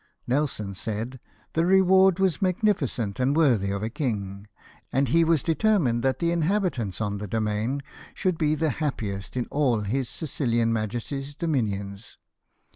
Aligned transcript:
Nelson 0.25 0.73
said," 0.73 1.19
The 1.53 1.63
reward 1.63 2.17
was 2.17 2.41
magnificent, 2.41 3.19
and 3.19 3.37
worthy 3.37 3.69
of 3.69 3.83
a 3.83 3.89
king, 3.91 4.47
and 4.91 5.07
he 5.07 5.23
was 5.23 5.43
determined 5.43 6.01
that 6.01 6.17
the 6.17 6.31
inhabitants 6.31 6.99
on 6.99 7.19
the 7.19 7.27
domain 7.27 7.83
should 8.15 8.39
be 8.39 8.55
the 8.55 8.71
happiest 8.81 9.37
in 9.37 9.45
all 9.51 9.81
his 9.81 10.09
Sicilian 10.09 10.73
Majesty's 10.73 11.35
dominions. 11.35 12.17